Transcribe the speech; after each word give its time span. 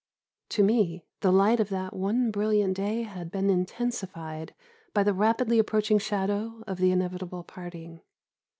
To 0.49 0.63
me, 0.63 1.03
the 1.19 1.31
light 1.31 1.59
of 1.59 1.69
that 1.69 1.95
one 1.95 2.31
brilliant 2.31 2.75
day 2.75 3.03
had 3.03 3.29
been 3.29 3.51
intensified 3.51 4.55
by 4.95 5.03
the 5.03 5.13
rapidly 5.13 5.59
approaching 5.59 5.99
shadow 5.99 6.63
of 6.65 6.79
the 6.79 6.89
inevitable 6.91 7.43
parting. 7.43 8.01